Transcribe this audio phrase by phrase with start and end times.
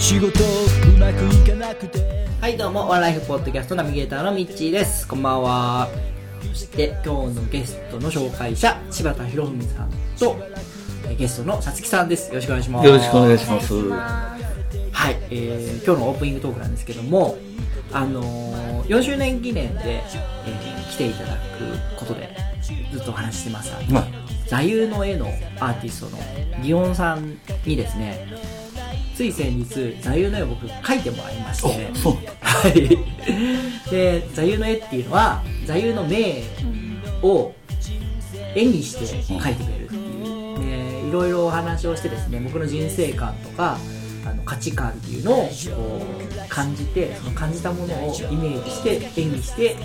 [0.00, 2.26] 仕事うまくいかなくて。
[2.40, 5.06] はいどうもワンライフポッドキャストナビゲーターのミッチーです。
[5.06, 5.88] こんばんは。
[6.48, 10.36] そして今日のゲストの紹介者柴田博文さんと
[11.06, 12.28] えゲストのさつきさんです。
[12.30, 12.86] よろしくお願いします。
[12.86, 13.74] よろしくお願いします。
[13.90, 14.36] は
[15.10, 17.36] い、えー今日のオープニングトークなんですけども、
[17.92, 22.34] あのー4周年記念で、えー来ていただくことで
[22.90, 24.06] ずっとお話ししてます、まあ
[24.48, 25.26] 座右の絵の
[25.60, 26.18] アーティストの
[26.64, 28.26] 祇園さんにですね
[29.20, 33.90] つい先日座右の絵を僕描いてもらいましておそうはい。
[33.90, 36.42] で座右の絵っていうのは座右の銘
[37.22, 37.52] を
[38.54, 41.02] 絵にして描いてくれるっていう。
[41.02, 43.76] でいろいろお話をしてですね僕の人生観とか
[44.24, 49.76] あの価値観っていうのをこう感じてその感じたものをイメージして絵にして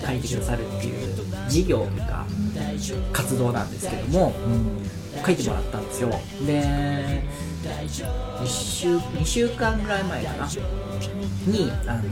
[0.00, 1.14] 描いてくださるっていう
[1.50, 2.24] 事業とか
[3.12, 4.32] 活動なんですけども、
[5.26, 6.08] 書いてもらったんですよ。
[6.46, 10.48] で1週2週間ぐらい前かな？
[11.46, 12.02] にあの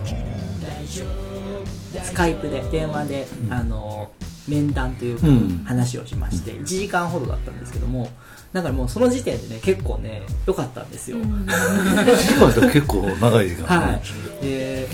[2.02, 4.10] スカイプで電話で、あの
[4.46, 5.64] 面談というかうん。
[5.64, 8.10] 話をしまして、1時間ほどだったんですけども
[8.52, 14.00] だからもうその時点でね結構ね良かったんですよ、時間って結構長い時間、はい。
[14.42, 14.88] で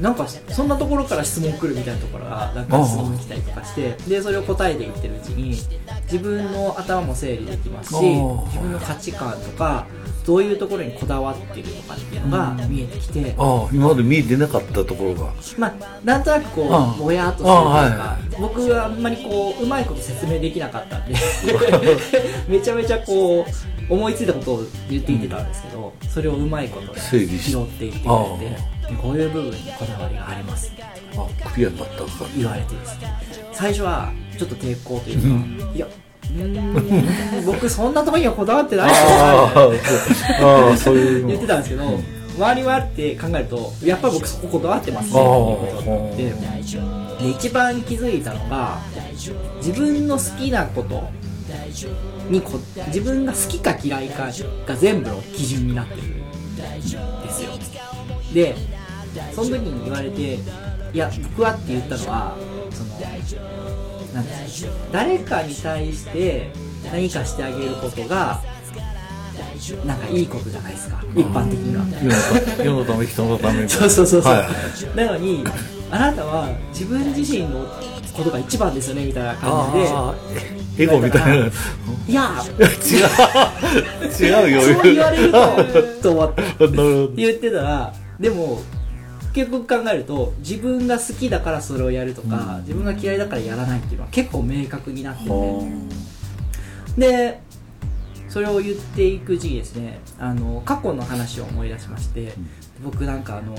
[0.00, 5.50] なんかそんなところから質問来るみたいなところからなんか質問来たりとかしてでそれを答えていってるうちに
[6.04, 9.86] 自分の頭も整理できますし自分の価値観とか
[10.26, 15.34] どういうところにこだわってるのかっていうのが見えてきて、ああ今まで見えてなかったところが。
[15.58, 21.14] まあ、なんとなくこうぼやっとするというかは僕はあんまりこううまいこと説明できなかったんで
[22.48, 23.44] めちゃめちゃこ
[23.88, 30.72] う思いついたことを言っていってたんですけどそれをうまいこと整理し拾っていってくれてでこういう部分にこだわりがあります。
[31.16, 33.08] あクリアになったか言われてですね
[33.52, 35.28] 最初はちょっと抵抗というか、
[35.74, 38.90] いやうーん僕そんなところにはこだわってない。
[38.90, 39.48] あ
[40.76, 40.96] そう。
[40.96, 41.28] いうの。
[41.28, 42.00] 言ってたんですけど、
[42.36, 45.14] 周りはって考えるとやっぱり僕そここだわってます。
[45.14, 48.80] ねっていうことになってで一番気づいたのが
[49.58, 51.04] 自分の好きなこと
[52.28, 52.58] にこ
[52.88, 54.28] 自分が好きか嫌いか
[54.66, 56.18] が全部の基準になってるん
[56.82, 57.50] ですよ。
[58.32, 58.56] で
[59.34, 60.38] その時に言われて
[60.92, 62.36] いや僕はって言ったのは
[62.70, 62.90] その
[64.14, 64.24] なん
[64.92, 66.50] 誰かに対して
[66.92, 68.40] 何かしてあげることが
[69.84, 71.84] なんかいいことじゃないですか一般的には。
[72.62, 75.44] 世のため人のため そうそうそうそう、はいはいなのに
[75.90, 77.66] あなたは自分自身の
[78.12, 80.38] ことが一番ですよねみたいな感じ
[80.76, 80.84] で。
[80.84, 81.46] エゴみたいな。
[81.46, 81.52] 違う
[82.08, 82.30] いや。
[82.60, 84.50] 違う。
[84.50, 84.60] よ。
[84.60, 86.42] そう言われるとと思って。
[87.16, 88.60] 言ってたらでも
[89.34, 95.30] 結局考えると自分が好きだからそれをやるとか、自分が嫌いだからやらないっていうのは結構明確になってて
[96.96, 97.40] で
[98.28, 100.00] それを言っていくうちにですね。
[100.18, 102.32] あの過去の話を思い出しまして、
[102.82, 103.54] 僕なんかあの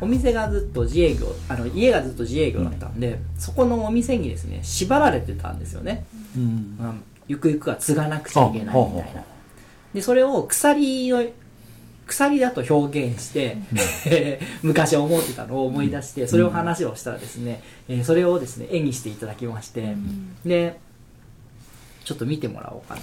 [0.00, 6.04] お店がずっと自営業あの家がずっと自営業だったんで、そこのお店にですね縛られてたんですよね、
[6.36, 6.76] うん。
[6.78, 6.94] まあ、
[7.28, 9.24] ゆくゆくは継がなくちゃいけないみたいな。
[9.94, 11.22] でそれを鎖の
[12.06, 13.58] 鎖だと表現して、
[14.62, 19.96] 昔思ってたのを思い出してそれを話をしたらですね、えーそれをですね絵にしていただきまして、
[20.44, 20.78] で
[22.04, 23.00] ちょっと見てもらおうかな、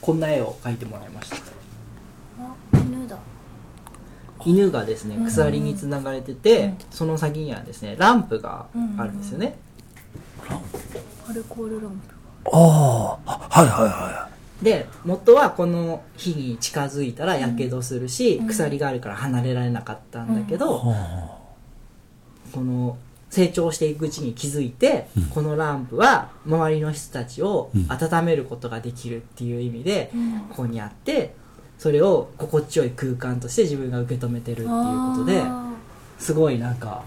[0.00, 1.36] こんな絵を描いてもらいました。
[2.78, 3.18] 犬だ。
[4.44, 8.66] 犬がですね鎖につながれてて、その先にはですねランプが
[8.98, 9.56] あるんですよね、
[11.28, 12.14] アルコールランプ
[12.52, 14.28] ああはいはいは
[14.62, 21.38] で元はこの火に近づいたらやけどするし、鎖があるから離れられなかったんだけど、いは
[22.52, 22.96] この
[23.28, 30.10] 成長していくうちに気づいて、このランプは周りの人たちを温めることができるっていう意味で、
[30.50, 31.34] ここにあって
[31.78, 34.72] それを心地よい空間として自分が受け止めてるっていうこ
[35.18, 35.72] とであ
[36.18, 37.04] すごいなんか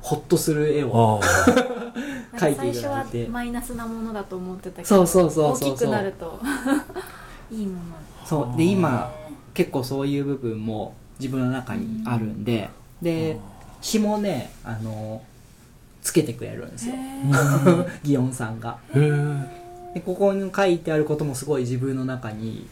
[0.00, 1.20] ホッとする絵あを
[2.36, 3.28] 描いてい最初はただいて。
[3.28, 6.40] マイナスなものだと思ってたけどそうそうそうそう大きくなると。
[7.50, 7.78] いいもの
[8.24, 8.56] そう。
[8.56, 9.10] で今
[9.54, 12.70] 結構そういう部分も自分の中にあるんで
[13.02, 13.38] で
[13.80, 15.22] 詩もねあの
[16.02, 16.94] つけてくれるんですよ。
[18.04, 18.78] 祇園さんが。
[19.94, 22.66] でここに書いてあることもすごい自分の中に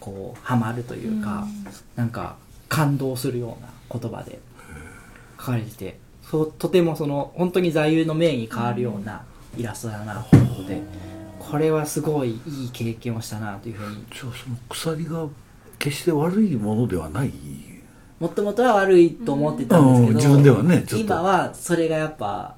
[0.00, 1.46] こうハマるというか、
[1.94, 2.36] なんか
[2.68, 3.68] 感動するような
[4.00, 4.38] 言葉で
[5.38, 5.98] 書かれてて
[6.30, 9.22] とてもその本当に座右の銘に変わるような
[9.56, 10.80] イラストだなということで、
[11.38, 14.04] これはすごいいい経験をしたなというふうに。
[14.12, 15.26] じゃあその鎖が
[15.78, 17.32] 決して悪いものではない？
[18.18, 21.06] もともとは悪いと思ってたんですけど、うん自分ではねちょっと。
[21.06, 22.56] 今はそれがやっぱ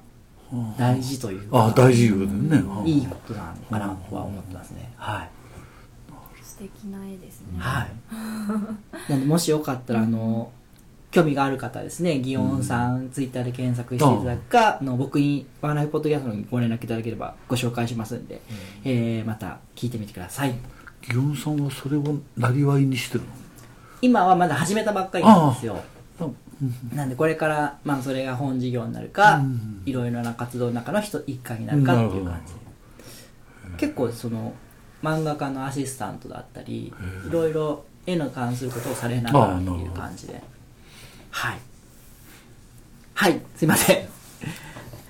[0.77, 2.63] 大事というか、ああ大事よね。
[2.85, 5.29] いいことなのかなとは思ってますね、はい。
[6.41, 7.47] 素敵な絵ですね。
[7.59, 7.91] はい。
[9.11, 10.51] なんで、もしよかったら、あの、
[11.11, 18.41] 興味がある方はですね、ギオンさん、ツイッターで検索していただくか、あの僕に、ワンライフポッドキャストにご連絡いただければご紹介しますんで、
[18.83, 20.53] えー、また聞いてみてください。
[21.01, 22.03] ギオンさんはそれを
[22.37, 23.23] なりわいにしてる
[24.01, 25.79] 今はまだ始めたばっかりなんですよ。
[26.19, 26.33] の
[26.93, 29.81] なんで、これから、まあ、それが本事業になるか、うん。
[29.85, 32.53] いろいろな活動の中の一一環になるかっていう感じ。
[32.53, 32.59] で。
[33.77, 34.53] 結構、その、
[35.01, 36.93] 漫画家のアシスタントだったり、
[37.27, 40.41] いろいろ絵の関することをされながらっていう感じで。
[41.31, 41.59] はい。
[43.13, 44.07] はい、すいません。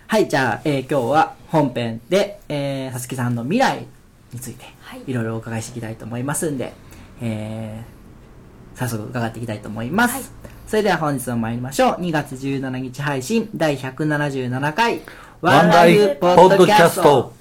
[0.07, 3.86] はい、じゃあ、えー今日は本編で、えー、さつきさんの未来
[4.33, 6.74] について、はいいろいろお伺いしていきたいと思いますんで、
[7.21, 10.13] えー、早速伺っていきたいと思います。
[10.13, 10.24] はい
[10.69, 12.01] それでは本日も参りましょう。
[12.01, 15.01] 2月17日配信第177回
[15.42, 17.33] ワンライフポッドキャスト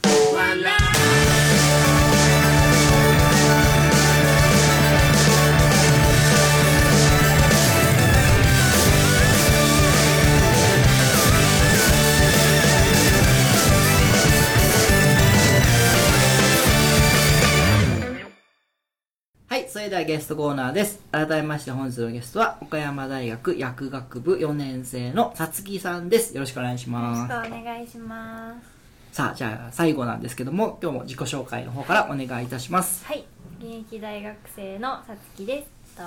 [19.89, 21.01] れではゲストコーナーです。
[21.11, 26.35] 改めまして本日のゲストは、岡山大学薬学部4年生のさつきさんです。
[26.35, 27.47] よろしくお願いしよろます。
[27.47, 33.07] しくお願いしますさあ、じゃあ最後なんですけども、今日も自己紹介の方からお願いいたします。
[33.07, 33.25] はい
[33.61, 36.03] 現役大学生のさつきですと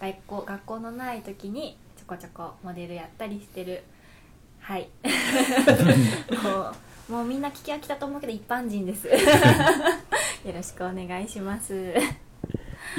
[0.00, 3.82] 学校学校のない時にちょこちょこモデルやったりしてる
[4.60, 4.88] はい
[6.44, 6.72] も
[7.08, 9.08] うもうみんな聞き飽きたと思うけど一般人です
[10.46, 11.92] よろしくお願いします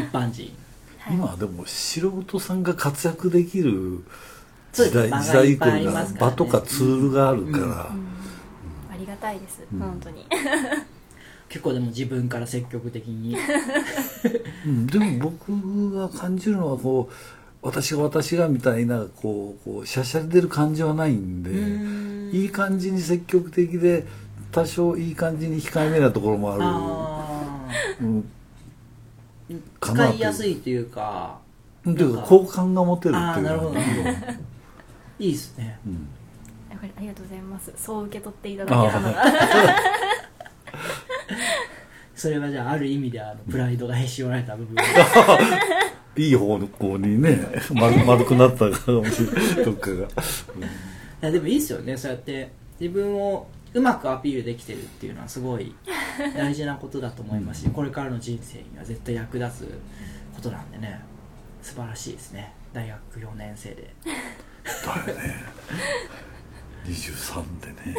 [0.01, 0.51] 一般人。
[0.99, 1.13] はい。
[1.15, 4.03] 今はでも素人さんが活躍できる
[4.73, 6.31] 時代時代以降いありますからね。
[6.31, 8.11] が場とかツールがあるから、うん
[8.91, 9.79] ありがたいです、うん。
[9.79, 10.25] 本当に。
[11.49, 13.35] 結構でも自分から積極的に。
[14.65, 14.87] うん。
[14.87, 17.13] でも僕が感じるのはこう
[17.61, 21.43] 私が私がみたいなこうこうしゃしゃり出る感じはないん
[22.31, 24.05] でいい感じに積極的で
[24.51, 26.61] 多少いい感じに控えめなところもある。
[26.63, 27.67] あ
[28.01, 28.29] うん
[29.79, 31.39] 使いやすいというか、
[31.85, 33.73] で好感が持てるっていうなるほど。
[33.73, 34.39] ね
[35.19, 35.79] いいですね。
[35.85, 36.07] うん。
[36.69, 37.71] やっぱりありがとうございます。
[37.75, 39.25] そう受け取っていただけたのが。
[42.15, 44.75] それはじゃあある意味であのプライドがへし折られた部分。
[46.17, 47.39] いい方向にね
[47.73, 49.65] 丸丸くなったかもしれない。
[49.65, 50.07] どっかが、い
[51.21, 51.97] やでもいいですよね。
[51.97, 55.73] そうやって自分をうまくアピールできてるっていうのはすごい
[56.35, 59.79] 大事なことだと思いますしこれからの人生には絶対役立つ
[60.35, 61.01] ことなんでね。
[61.61, 62.53] 素晴らしいですね。
[62.73, 63.93] 大学4年生で。
[64.05, 65.35] だよね。
[66.85, 67.95] 23でね。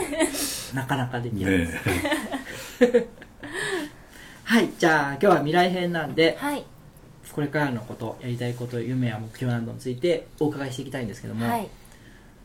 [0.75, 1.81] なかなかできない、ね
[4.45, 6.65] はいじゃあ今日は未来編なんではい。
[7.33, 11.69] これからのことやりたいこと夢や目標などについてお伺いしていきたいんですけども、はい。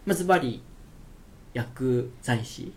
[0.06, 0.62] まずバリ
[1.54, 2.72] 薬剤師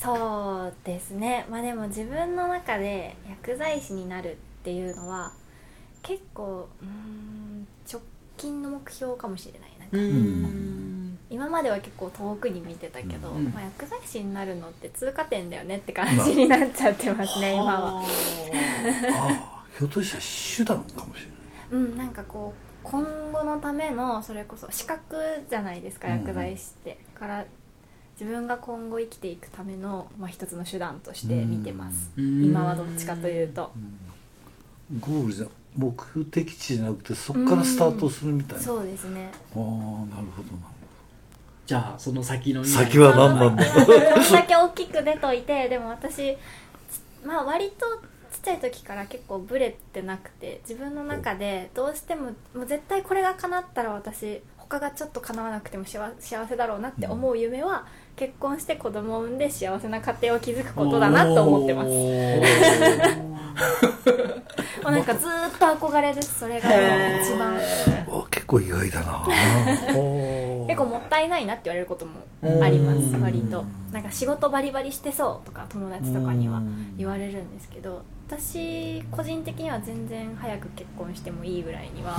[0.00, 1.46] そうですね。
[1.50, 5.32] まあでも自分の中で薬剤師になるっていうのは
[6.02, 8.02] 結構うーん直
[8.36, 9.70] 近の目標かもしれない。
[9.78, 11.18] なんかん。
[11.30, 18.00] 今までは結構遠くに見てたけど、うんまあ、薬剤師になるのって通過点だよねって感じになっちゃってますね今は。
[18.00, 21.36] ああひょっとしたら手段かもしれない。
[21.70, 25.16] うんなんかこう今後のためのそれこそ資格
[25.50, 26.18] じゃないですかうん。
[26.18, 27.44] 薬剤師って、から
[28.18, 32.44] 自分が今後生きていくための、まあ、一つの手段として見てます、うん。
[32.44, 33.70] 今はどっちかというと、
[35.00, 35.46] ゴールじゃ
[35.76, 39.30] 目的地じゃなくてそこからスタートするみたいな、あそうですね。
[39.54, 39.66] あなる
[40.34, 40.76] ほどな
[41.66, 43.64] じゃあその先の先は何なんだ？
[43.84, 46.36] それだけ大きく出といてでも私
[47.24, 47.86] まあ割と
[48.32, 61.88] ちっちゃい時から結構ブレてなくて自分の中でどうしてももう絶対これが叶ったら私他がちょっと叶わなくても幸幸せだろうなって思う夢は、結婚して子供を産んで幸せな家庭を築くことだなと思ってます。
[64.82, 66.40] もうなんかずーっと憧れです。
[66.40, 66.68] それが
[67.20, 67.56] 一番。
[67.56, 69.26] あ結構意外だな。
[70.66, 72.12] 結構もったいないなって言われることも
[72.62, 73.64] あります割と。
[73.92, 76.60] なんか仕事バリバリしてそうとか友達とかには
[76.98, 82.16] 言われるんですけど私個人的には全然早く結婚してもいいぐらいには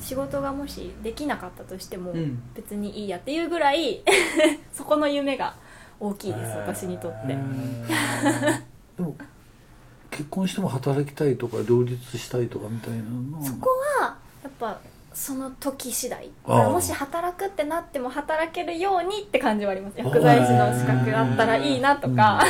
[0.00, 2.42] 仕事がもしできなかったとしてもうん。
[2.54, 4.02] 別にいいやっていうぐらい
[4.72, 5.54] そこの夢が
[5.98, 7.28] 大きいです私にとって。
[7.28, 7.34] で
[9.02, 9.16] も
[10.10, 13.70] 結婚しても働きたいとか両立したいとかみたいなそこ
[14.00, 14.78] はやっぱ
[15.14, 16.30] その時次第。
[16.46, 19.98] もし働くってなっても働けるようにって感じはあります。
[19.98, 22.44] 薬剤師の資格あったらいいなとか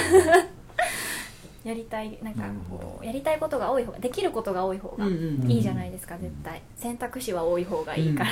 [1.65, 6.63] やりたいなんかこうやりたいことが多い方ができることが多い方がいいじゃないですか絶対。
[6.77, 8.31] 選択肢は多い方がいいから、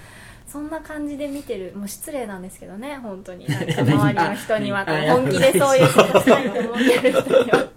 [0.48, 3.46] そんな感じで見てるもう失礼なんですけどね本当に。
[3.48, 7.68] なんか周りの人にはあ本気でそういうことしたいと思ってる人には。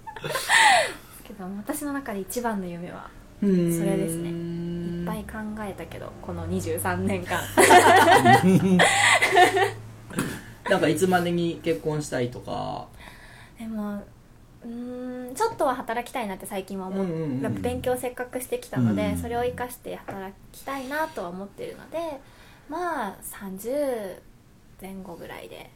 [1.23, 3.09] けど私の中で一番の夢は
[3.41, 3.51] それ
[3.97, 4.29] ですね。
[4.29, 7.41] いっぱい考えたけどこの23年間。
[10.69, 12.87] なんかいつまでに結婚したいとか。
[13.59, 14.01] でも
[14.63, 22.19] うーんちょっとは働きたいなって最近は思う,、うんうんうん勉強せっかくしてきたので、うんそれを生かして働きたいなとは思ってるので
[22.69, 24.19] まあ30
[24.81, 25.69] 前後ぐらいで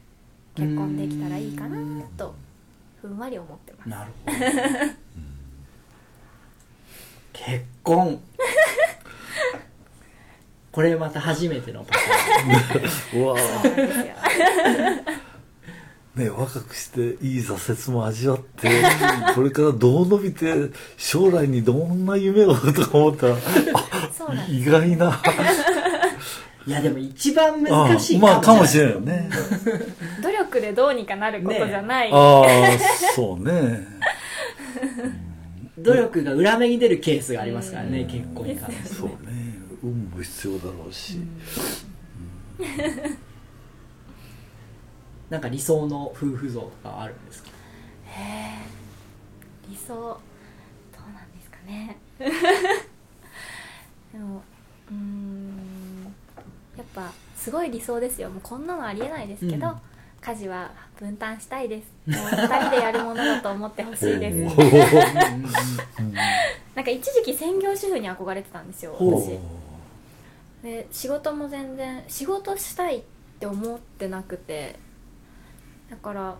[0.54, 1.76] 結婚できたらいいかな
[2.16, 2.34] と
[3.02, 3.88] ふんわり思ってます。
[3.88, 4.36] なるほど。
[7.32, 8.20] 結婚。
[10.72, 13.20] これまた初めてのパターン。
[13.22, 13.36] うわ
[16.16, 18.68] ね若くしていい挫折も味わって
[19.34, 23.36] これからどう伸びて将来にどんな夢をとか思ったら
[24.48, 25.22] 意外な。
[26.66, 29.30] いやでも一番あ難しいまあかもしれいないよね。
[30.20, 32.44] 努力でどうにかなることじゃない、ああ
[33.14, 33.86] そうね。
[35.78, 38.94] 努力が裏目に出るケースがありますからね結婚に関して。
[38.94, 39.36] そうね。
[39.82, 41.20] 運も必要だろうし、
[45.30, 47.50] なんか理想の夫婦像とかあるんですか？
[49.68, 51.96] 理想どうなんですかね。
[54.12, 54.42] でも
[54.90, 56.14] うーん
[56.76, 58.30] やっぱすごい理想ですよ。
[58.30, 59.76] もうこんなのありえないですけど、うん。
[60.20, 61.86] 家事は分担したいです。
[62.10, 64.56] もう2人でやるものだと思ってほしいです。
[66.74, 69.38] なんか一時期専業主婦に憧れてたんですよ私。
[70.62, 73.02] で仕事も全然仕事したいっ
[73.38, 74.76] て思ってなくて
[75.90, 76.36] だから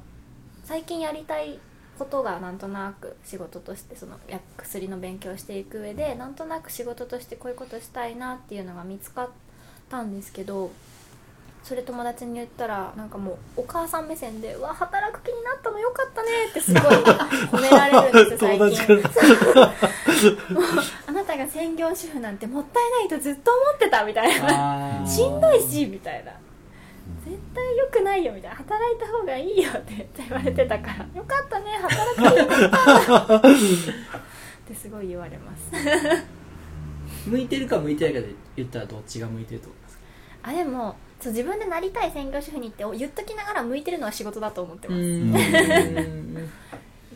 [0.64, 1.58] 最近やりたい
[1.98, 9.28] ことがなんとなく仕事としてその薬薬の勉強をしていく上でなんとなく仕事としてこういうことしたいなっていうのが見つかっ
[9.88, 10.70] たんですけど
[11.62, 19.02] それ友達に言ったらなんかもうお母さん目線で「うわ働く気になったのよかったね」ってすごい褒められるんですよ最友近
[21.08, 25.04] あなたが専業主婦なんてもったいないとずっと思ってたみたいな。
[25.06, 26.32] しんどいしみたいな。
[26.32, 26.40] 絶
[27.56, 31.06] 対良くないよみたいな働いた方がいいよってめっちゃ言われてたから。
[31.14, 31.70] よかったね。
[31.80, 33.36] 働くてよかった。
[33.36, 33.40] っ
[34.68, 35.70] てすごい言われます。
[37.28, 40.02] 向いてるか向いてないかで言ったらどっちが向いてると思いますか？
[40.44, 45.00] あでもそう自分でなりたい専業主婦にって言っときながら向いてるのは仕事だと思ってます。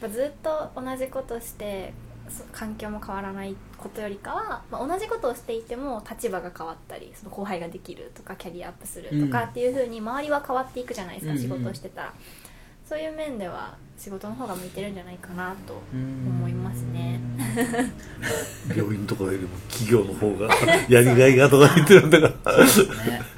[0.01, 2.10] やっぱずっと同じことしてそ
[2.53, 9.49] 環境も変わらないことよりかは、まあ、同じことをしていても立場が変わったりその後輩ができるとかキャリアアップするとかうん。
[9.49, 11.43] っていうふうに周りは変わっていくじゃないですか、うんうん。
[11.43, 12.15] 仕事をしてたら
[12.85, 17.21] そういう面では仕事の方が向いてるんじゃないかなとうん思いますね。
[18.75, 20.53] 病院とかよりも企業の方が
[20.89, 22.65] やりがいがとか言ってるんだから。
[22.65, 22.71] ね。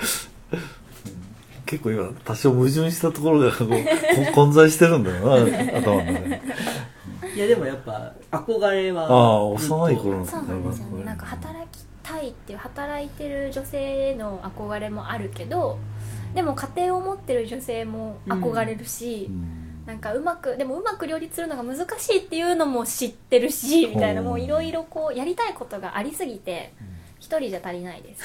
[1.66, 6.42] 結構今多少矛盾したところがこうこ混在してるんだよな頭の中で
[7.34, 11.04] いやでもやっぱ憧れはああ幼い頃のそうなんですよね。
[11.04, 15.78] なんか働きたいっていう働いてる女性への憧れもあるけど
[16.34, 19.62] でも家庭を持ってる女性も憧れるし、うん。
[19.86, 26.72] なんかうまくでもうまく両立するのが難しいっていうのも知ってるしみたいなもういろいろこうやりたいことがありすぎて
[27.18, 28.22] 一人じゃ足りないです。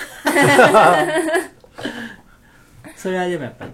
[2.95, 3.71] それはでもやっぱり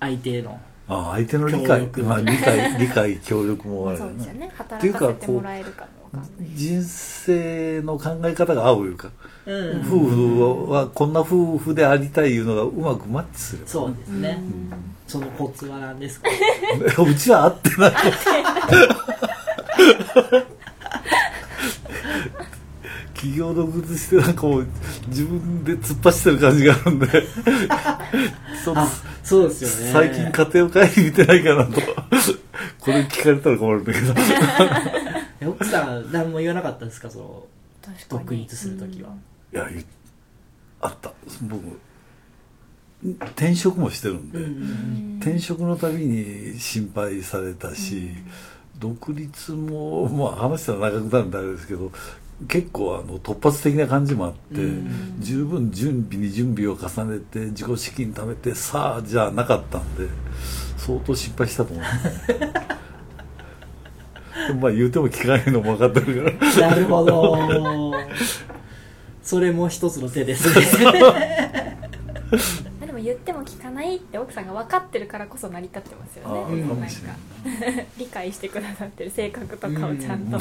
[0.00, 0.58] 相手の
[0.90, 4.24] ああ相手の理協解力まあ理解 理解協力もあるよね。
[4.24, 9.08] そうか働かせてもらえるかもわかんない人生の考え方が合ういうか、
[9.46, 9.80] うん。
[9.80, 14.42] 夫婦はこんな夫婦でありたいいうのがうまくマッチするそうですね。
[15.06, 16.28] そのコツは何ですか？
[17.02, 17.92] うちは合ってない
[23.14, 24.66] 企業独立してなんかもう
[25.08, 27.06] 自分で突っ走ってる感じがあるんで。
[28.64, 28.74] そ
[29.22, 29.92] そうですよね。
[29.92, 31.80] 最近家庭を顧みてないかなと。
[32.80, 34.14] これ聞かれたら困るんだけど。
[35.40, 37.10] え奥さん何も言わなかったんですか？
[37.10, 37.46] その
[38.08, 39.10] 独立する時は。
[39.52, 39.84] いやい
[40.80, 41.12] あった。
[41.42, 41.62] 僕
[43.36, 44.40] 転職もしてるんで、
[45.20, 48.10] 転職のたびに心配されたし、
[48.78, 51.92] 独立もまあ話したら長くなるんであれですけど
[52.46, 54.38] 結構あの突発的な感じもあって、
[55.18, 60.06] 十分準備に準備を重ねて自己資金貯めてさあじゃなかったんで
[60.76, 62.78] 相当失敗したと思います
[64.60, 66.70] まあ言うても聞かないのも分かってるから。
[66.70, 67.94] なるほど。
[69.22, 70.64] それも一つの手ですね。
[72.86, 76.60] でも言っても聞かないって奥さんが分かってるからこそ成り立ってますよね。
[76.60, 76.74] なんか。
[76.74, 80.38] もしれない理解してくださってる性格とかをちゃんと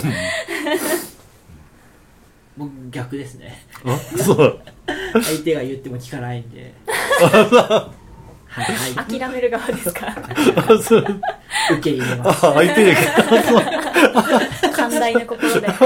[2.57, 3.63] 僕逆ですね。
[3.85, 4.59] あそう。
[5.23, 6.73] 相手が言っても聞かないんで。
[6.89, 7.89] は
[8.63, 9.19] いはい。
[9.19, 10.07] 諦める側ですか？
[10.07, 10.13] あ
[10.81, 11.05] そう。
[11.73, 12.47] 受け入れます。
[12.47, 12.95] あ相手で
[14.73, 15.67] 寛大な心で。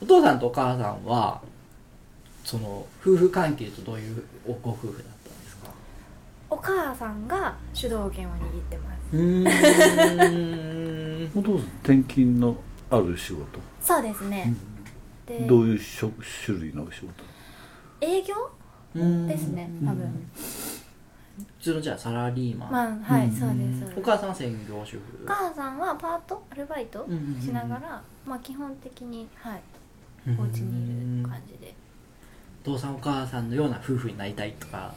[0.00, 1.40] お父さんとお母さんは
[2.44, 4.94] その夫婦関係とどういうご夫婦だっ
[5.24, 5.70] たんですか？
[6.50, 9.16] お母さんが主導権を握ってます。
[9.16, 9.44] うー
[11.24, 12.56] んお父さん転勤の
[12.90, 13.60] ある仕事。
[13.80, 14.54] そうですね、
[15.26, 17.24] でどういう職種類の仕事？
[18.00, 18.34] 営業？
[18.94, 20.30] ですね多分、
[21.58, 23.98] 普通のじゃあサラリーマン、まあはい、そうですそうです。
[23.98, 25.00] お母さんは専業主婦。
[25.24, 27.40] お母さんはパートアルバイトうんうんうん。
[27.40, 29.62] しながら、まあ基本的にはい
[30.38, 31.74] お家にいる感じで。
[32.64, 34.94] お父さんお母さんのような夫婦になりたいとか。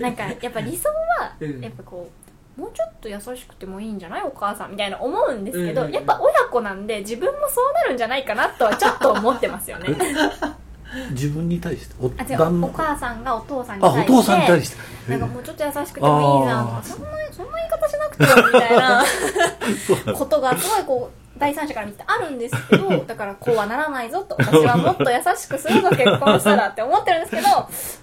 [0.00, 1.60] なんかやっぱ理想はうん。
[1.60, 4.22] やっぱこうもうちょっと優しくてもいいんじゃない？
[4.22, 9.88] お母さんみたいな思うんですけど、うんうんやっぱ親子なんで自分もそうなるんじゃないかなとはちょっと思ってますよね。
[11.12, 11.94] 自分に対して？
[12.00, 14.76] おあ違うお母さんがお父さんに対してあお父さんに対して。
[15.10, 19.04] なんかもうちょっと優しくてもいいじゃんとあーかそんなそんな言い方しなくてもみたいな
[20.04, 27.48] そうことがすごいこう第三者から見てあるんですけど だからこうはならないぞと私はもっと優しくするぞ結婚したらって思ってるんですけど、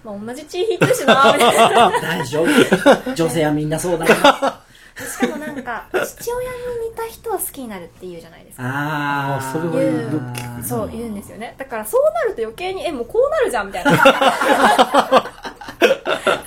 [0.03, 1.91] まあ、同じ血引いてるしなみたいな。
[2.01, 4.67] 大丈夫女性はみんなそうだから
[5.05, 6.57] しかもなんか父親に
[6.89, 8.63] 似た人は好きになるって言うじゃないですか。
[8.63, 11.53] ああそれは言うそう言うんですよね。
[11.59, 13.91] だからそうなると余計にえもうこうなるじゃんみたいな。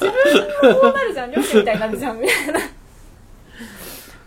[0.01, 0.11] 自
[0.61, 1.31] 分もこうなるじゃん。
[1.31, 2.61] 両親みたいになるじゃんみたいな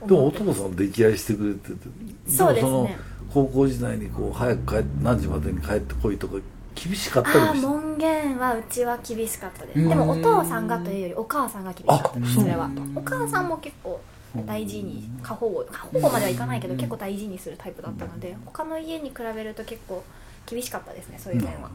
[0.08, 1.90] でもお父さん溺愛してくれてて。
[2.28, 2.98] そうですね。
[3.34, 6.36] 高校時代にこう早く帰何時までに帰ってこいとか
[6.76, 9.80] 厳しかったりして門限はうちは厳しかったです。
[9.80, 9.90] うん。
[9.90, 12.66] でもお父さんがというよりお母さんが厳しかったですあそれは。
[12.66, 14.00] うんお母さんも結構
[14.46, 20.04] 大事に過保護過保護まではいかないけど結構大事にするタイプだったので他の家に比べると結構
[20.48, 21.70] 厳しかったですねそういう面は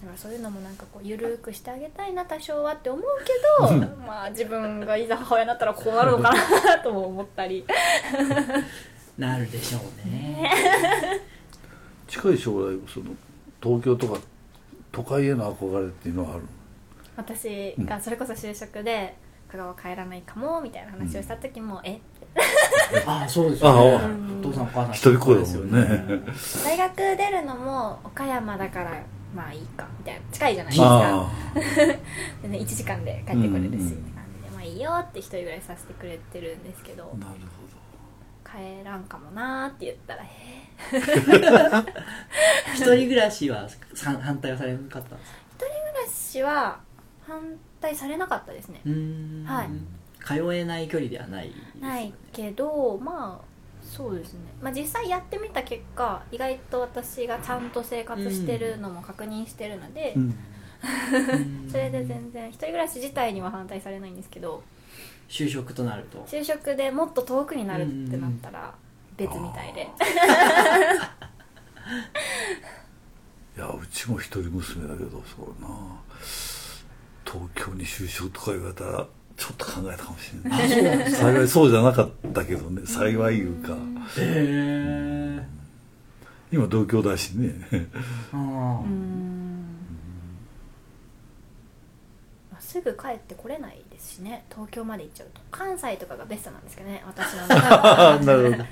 [0.00, 7.64] だからそういうのもなんかこうゆるくしてあげたいな多少はって思うけどまあ自分がいざ母親になったらこうなるのかなとも思ったり。
[9.18, 10.50] なるでしょうね。
[12.08, 13.06] 近い将来その
[13.62, 14.18] 東京とか
[14.90, 16.42] 都会への憧れっていうのはある
[17.16, 19.14] 私がそれこそ就職で
[19.52, 22.00] 香川帰らないかもみたいな話をした時も、え？
[23.06, 23.96] ああそうですよね。
[23.96, 25.46] あお父さんお母さん一人っ子だもんね。
[25.46, 29.02] そうですよ大学出るのも岡山だから
[29.34, 30.88] まあいいかみたいな近いじゃないですか。
[30.92, 31.30] あ
[32.42, 37.40] で、ね、1時間で帰ってくれるし、うんうんって感じでまあいいよって一人暮らしさせてくれてるんですけどあなる
[38.80, 40.26] 帰らんかもなーって言ったらへ
[42.74, 45.38] 一人暮らしはさ反対はされなかったんですか？
[45.60, 46.80] え暮らしは
[47.26, 47.40] 反
[47.80, 48.80] 対されなかったですね。
[49.46, 49.68] はい。
[50.24, 51.54] 通えない距離ではないね。
[51.80, 53.49] ないけどまあ
[53.90, 60.34] そうですね、まあ、実際やってみた結果意外と私がちゃんと生活してるのも確認してるので、 うん。
[61.70, 64.62] それで全然一人暮らし自体には反対されないんですけど
[65.28, 66.24] 就職となると。
[66.26, 68.74] 就職でもっと遠くになるってなったら
[69.16, 69.82] 別みたいで。
[73.56, 75.68] いやうちも一人娘だけどそうな。
[77.24, 79.06] 東京に就職とか言われたら
[79.40, 81.10] ちょっと考えたかもしれない。
[81.10, 83.72] 幸いそうじゃなかったけどね幸いいうか。
[83.72, 83.76] へ
[84.18, 85.42] え
[86.52, 87.54] 今同郷だしね。
[88.34, 88.86] あう
[92.54, 94.44] あすぐ帰ってこれないですしね。
[94.50, 95.40] 東京まで行っちゃうと。
[95.50, 98.64] 関西とかがベストなんですけどね私の なるほど。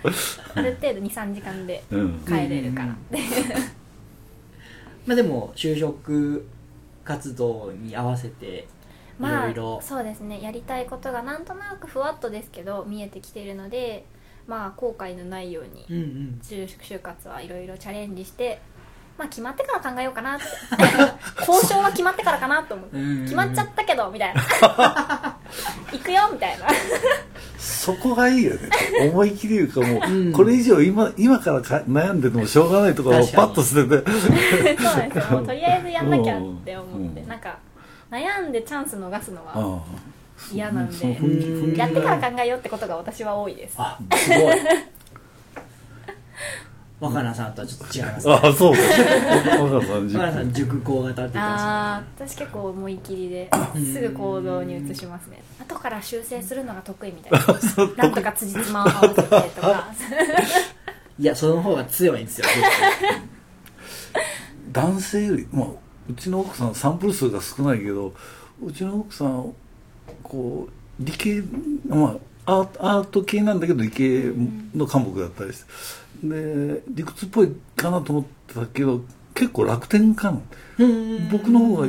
[0.55, 2.21] ある程度23時間でうん。
[2.27, 2.95] 帰れるから。
[3.11, 3.19] で
[5.07, 6.47] まあでも就職
[7.07, 8.78] 活動に合わせてい
[9.19, 10.41] まあろいろそうですね。
[10.43, 14.05] やりたいことがなんとなくふわっとですけど見えてきているので
[14.47, 16.41] まあ後悔のないようにうんうん。
[16.43, 18.61] 就就活はいろいろチャレンジして
[19.19, 20.45] まあ決まってから考えようかなって。
[21.47, 22.97] 交渉は決まってからかなと思って。
[23.25, 24.41] 決まっちゃったけどみたいな。
[25.93, 26.67] 行くよみたいな。
[27.59, 28.69] そそこがいいよね。
[29.11, 30.33] 思い切りいうかもう、うん。
[30.33, 34.05] これ以上今今からか悩んでてもしょうがないところをパッと捨てて。
[34.79, 35.33] そうなんです。
[35.33, 37.29] よもうとりあえずやんなきゃって思って、うん。
[37.29, 37.59] なんか
[38.11, 39.83] 悩んでチャンス逃すのは
[40.53, 41.15] 嫌なんその
[41.73, 43.75] でやってから考えようってことが私は多いです。
[43.79, 44.57] あすごい。
[47.01, 48.33] 若菜さんとはちょっと違いますね。
[48.35, 48.83] ああそうだ
[49.63, 53.51] 若菜さん熟考型って言ってまああ私結構思い切りで
[53.95, 55.43] すぐ行動に移しますね。
[55.61, 57.47] 後から修正するのが得意みたいな。
[58.05, 59.87] なんとか辻褄を合わせてとか。
[61.21, 62.47] いやその方が強いんですよ
[64.71, 65.67] 男性より、まあ、
[66.09, 68.15] うちの奥さんサンプル数が少ないけど
[68.63, 69.55] うちの奥さん
[70.23, 71.43] こう理系
[71.89, 72.17] ま
[72.47, 74.33] あアート系なんだけど理系
[74.75, 75.65] の科目だったりして。
[76.23, 79.03] で理屈っぽいかなと思ってたけど
[79.35, 80.41] 結構楽天家な。
[80.79, 81.89] の僕の方が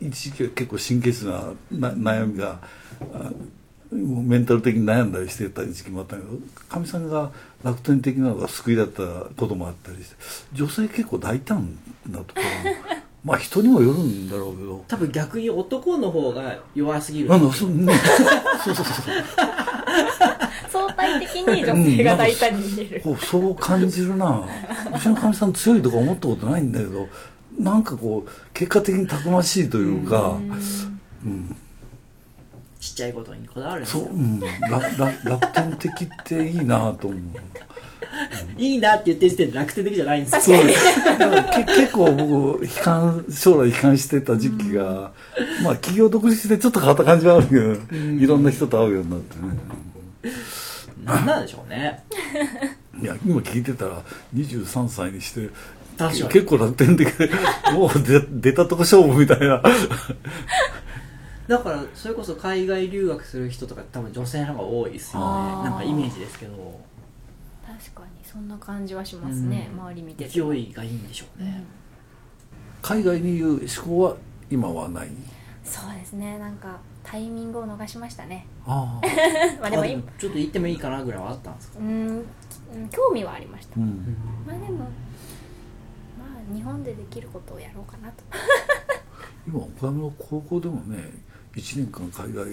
[0.00, 2.60] 一時期は結構神経質なな悩みが
[3.12, 3.30] あ
[3.90, 6.28] もうメンタル的に悩んだりしてた時期もあったけど
[6.68, 7.32] かみさんが
[7.64, 9.02] 楽天的なのが救いだった
[9.36, 10.16] こともあったりして
[10.52, 14.84] 女性結構大胆なところもまあ人にもよるんだろうけど。
[14.88, 17.28] 多分逆に男の方が弱すぎる。
[17.28, 17.92] なんだそ,、ね、
[18.64, 19.14] そうそうそうそう。
[20.70, 23.00] 相対的に女性が大胆に見える。
[23.02, 24.44] こうそう感じるな。
[24.94, 27.08] うちのかみさん強いとか思ったことないんだけど
[27.58, 30.36] なんかこう結果的にたくましいというか、
[31.24, 31.56] うん。
[32.80, 37.20] ちっちゃいことにこだわるんですそう、ようん、楽天的っていいなと思う
[38.56, 40.50] いいなって言ってる時点で楽天的じゃないんです。
[40.50, 40.66] よそう
[41.66, 45.12] 結構僕悲観将来悲観してた時期が、
[45.62, 50.32] まあ企業独立してちょっと変わった感じはあるけど、いろんな人と会うようになってね。
[51.04, 52.04] なんなんでしょうね。
[53.00, 54.02] いや今聞いてたら
[54.34, 55.48] 23歳にして
[55.96, 56.28] 確かに。
[56.30, 57.30] 結構楽天的で
[57.72, 59.62] もう出出たとこ勝負みたいな。
[61.48, 65.24] だからそれこそ海外留学する人とか多分女性の方が多いですよね。
[65.64, 66.80] なんかイメージですけど
[67.78, 69.80] 確かにそんな感じはしますね、うん。
[69.80, 70.30] 周り見てて。
[70.30, 71.64] 勢いがいいんでしょうね、
[72.82, 74.16] 海外に言う思考は
[74.50, 75.08] 今はない？
[75.64, 78.46] そうですねなんかタイミングを逃しましたね。
[78.66, 79.06] ああ。
[79.60, 81.78] まあでもちょっと行ってもいいかなぐらいはあったんですか？
[81.78, 82.24] うーんうん
[82.90, 84.16] 興味はありました、うん。
[84.46, 88.24] まあでもまあ日本でできることをやろうかなと。
[89.46, 90.96] 今岡山の高校でもね
[91.54, 92.44] 1年間海外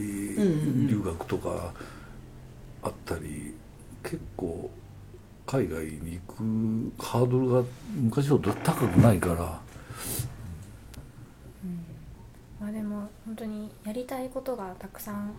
[0.87, 1.73] 留学とか
[2.83, 3.53] あったり、
[4.03, 4.69] 結構
[5.45, 7.63] 海外に行くハードルが
[7.95, 9.61] 昔ほど高くないから。
[12.59, 15.33] まあでも本当にやりたいことがたくさん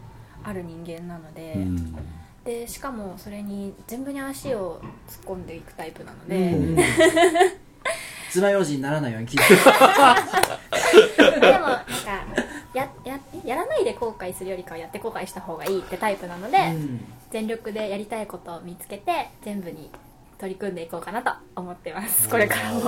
[0.44, 1.96] ある人間なので、うん。
[2.44, 6.76] でしかもそれに全部に足を突っ込んでいくタイプなのうで、ん。
[8.30, 9.44] 爪楊枝にならないように聞いて。
[11.40, 11.84] でもなんか
[12.76, 17.00] やややらないで後悔するよりかはやって後悔した方がいいってタイプなので、うん。
[17.30, 19.90] 全力でやりたいことを見つけて全部に
[20.38, 22.28] 取り組んでいこうかなと思ってます。
[22.28, 22.80] これからも。
[22.80, 22.84] う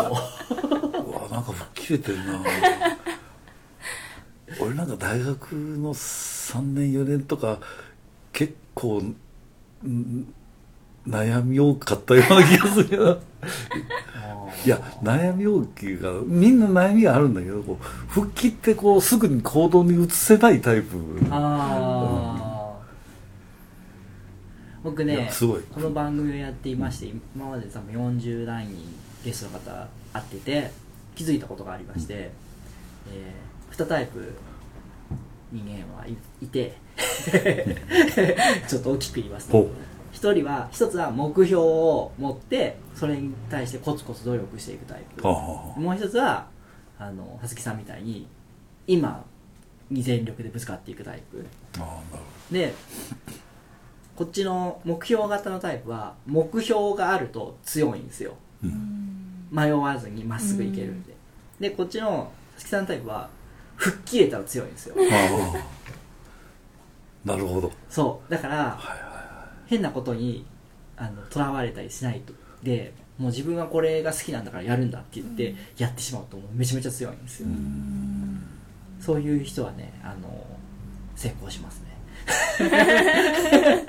[1.13, 2.45] わなんか吹っ切れてるな。
[4.61, 7.59] 俺なんか大学の3年4年とか
[8.33, 9.17] 結構ん
[11.07, 13.19] 悩み多かったような気がするよ
[14.69, 20.99] いや悩み大きいからみんな悩みがあるんだけどこう復帰ってこうすぐに行動に移せないタイプ。
[21.31, 22.77] ああ、
[24.77, 25.63] うん、僕ねすごい。
[25.73, 28.85] この番組をやっていまして、うん、今まで多分40代に
[29.25, 30.71] ゲストの方会ってて
[31.15, 34.35] 気づいたことがありまして、うん、えー、2タイプ
[35.51, 36.77] 人間はいて
[38.69, 39.69] ちょっと大きく言いますと、ね、
[40.13, 46.47] 一人は一つは目標を持ってそれに対してコツコツ努力していくタイプもう一つは
[46.99, 48.27] あの葉月さんみたいに
[48.87, 49.25] 今
[49.91, 51.47] に全力でぶつかっていくタイプ。
[52.51, 52.75] で
[54.17, 61.13] こっちの目標型のタイプは目標があると強いんですよ、うん、迷わずにまっすぐいけるんで、
[61.61, 63.29] うん、でこっちの佐々木さんタイプは
[63.77, 64.97] 吹っ切れたら強いんですよ。
[67.25, 67.71] なるほど。
[67.89, 68.31] そう。
[68.31, 69.08] だから、はい。
[69.69, 70.45] 変なことに
[70.97, 72.33] あのとらわれたりしないと。
[72.63, 76.47] でもう自分はこれが好きなんだからやるんだって言ってやってしまうともう。
[76.57, 77.49] めちゃめちゃ強いんですよ。
[79.01, 80.45] そういう人はねあの
[81.15, 81.89] 成功しますね。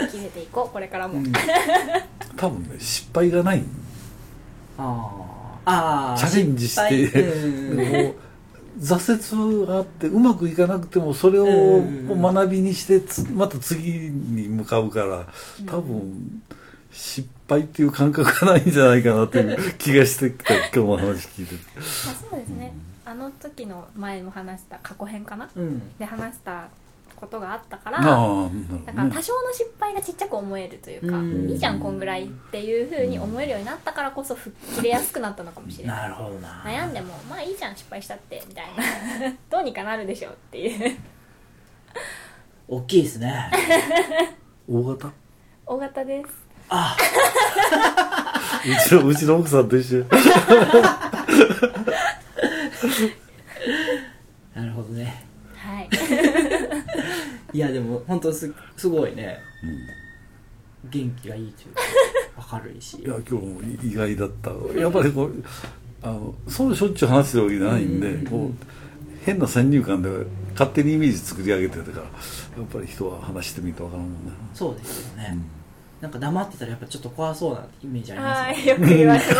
[0.00, 1.22] 決めていこうこれからも、
[2.36, 3.62] 多分ね失敗がない。
[4.78, 5.42] あー。
[5.64, 7.24] あーチャレンジして失敗。
[7.28, 7.76] うん。
[8.06, 8.14] もう
[8.78, 15.26] 挫折があってうまくいかなくてもそれをうん学びにしてつまた次に向かうから
[15.66, 16.42] 多分
[16.90, 21.60] 失敗っていう感覚がないんじゃないかなっていう 気がしてきた今日も話聞いてて。
[21.76, 21.84] まあ、
[22.30, 22.72] そうですね。
[23.04, 25.48] あの時の前も話した過去編かな？
[25.56, 25.82] うん。
[25.98, 26.68] で話した
[27.22, 28.12] ことがあったからだか
[29.04, 31.48] ら多少の失敗がちっちゃく思えるというか、うん。
[31.48, 35.96] いいじゃんこんぐらいっていうふうに思えるようになったからこそ吹っ切れやすくなったのかもしれない。
[36.00, 36.64] なるほどな。
[36.66, 38.82] 悩んでもまあいいじゃん失敗したってみたいな。
[39.48, 40.98] どうにかなるでしょうっていう。
[42.66, 43.50] 大きいですね。
[44.68, 45.06] 大型？
[45.06, 45.12] う
[45.66, 46.28] 大型です。
[46.70, 46.96] あ。
[48.88, 50.00] ちのうちの奥さんと一緒。
[50.00, 50.06] や
[54.60, 55.24] なるほどね。
[55.54, 55.88] はい
[57.52, 59.38] いやでも本当すすごいね、
[60.90, 61.80] 元気がいいというか
[62.58, 62.98] 明るいし。
[62.98, 64.50] いや今日も意外だった。
[64.78, 65.44] やっぱりこう
[66.02, 68.26] あのそうしょっちゅう話してるわけじゃないんで、うんうんうん。
[68.26, 68.66] こう
[69.24, 70.08] 変な先入観で
[70.52, 72.10] 勝手にイメージ作り上げてたからや
[72.62, 75.38] っぱり人は話してみると分からんもんねそうですよね、
[76.00, 79.30] なんか黙ってたらやっぱちょっと怖そうなイメージありますねはいよく言われます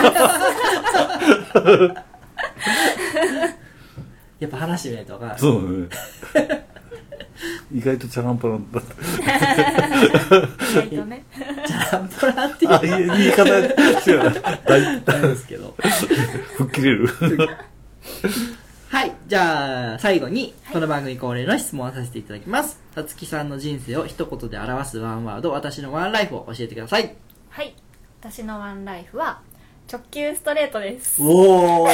[4.38, 5.88] やっぱ話してみないと分からないそうね
[7.74, 8.92] 意外とチャランポランだった。
[10.36, 11.24] 意外とね。
[11.66, 14.24] チャランポランってあいや言い方違う。
[14.24, 14.30] な
[14.66, 15.74] 大言ったんですけど。
[16.56, 17.08] 吹っ切れる。
[18.88, 22.78] はいじゃあ最後にこの番組恒例の質問をさせていただきます。
[22.94, 27.16] さつきさんの人生を一言で表すワンワード私のワンライフを教えてください。
[27.48, 27.74] はい。
[28.20, 29.40] 私のワンライフは
[29.92, 31.22] 直球ストレートです。
[31.22, 31.88] お もおう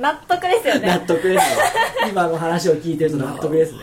[0.00, 1.40] 納得ですよ納ね得ですね
[2.08, 3.80] 今の話を聞いてると 納得ですね。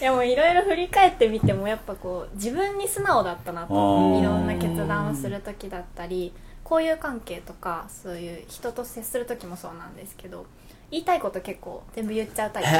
[0.00, 3.74] いやもういろいろ振り返ってみてもやっぱこう自分に素直だったなと。
[4.18, 6.32] いろんな決断をする時だったり
[6.64, 10.46] 交友関係とかそういう人と接する時もそうなんですけど
[10.90, 12.68] 言いたいこと結構全部言っちゃうタイプ。
[12.70, 12.72] へ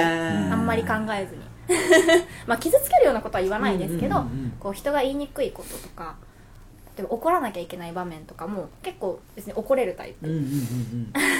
[0.50, 1.42] あんまり考えずに。
[2.46, 4.24] まあ傷つけるようなことは言わないですけど、
[4.58, 6.16] こう人が言いにくいこととか
[6.96, 10.26] 例えば怒らなきゃいけない場面とかも結構別に怒れるタイプ。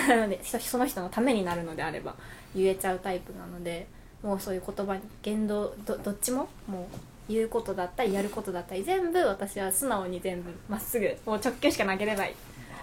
[0.09, 2.15] なの でそその人のためになるのであれば
[2.55, 3.87] 言えちゃうタイプなので
[4.23, 6.89] もうそういう言葉に言動どどっちもも
[7.29, 12.35] う言うことだったりやることだったり全部私は素直に全部まっすぐもう直球しか投げれない。